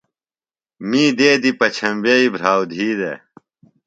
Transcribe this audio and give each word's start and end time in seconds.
می 0.89 1.03
دیدیۡ 1.17 1.57
پچھمبیئی 1.59 2.25
بھراو 2.33 2.61
دھی 2.71 2.89
دےۡ 2.99 3.17